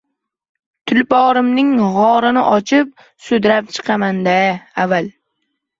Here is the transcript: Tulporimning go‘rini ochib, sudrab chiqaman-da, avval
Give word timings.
Tulporimning 0.91 1.69
go‘rini 1.97 2.47
ochib, 2.57 2.91
sudrab 3.29 3.73
chiqaman-da, 3.79 4.39
avval 4.87 5.17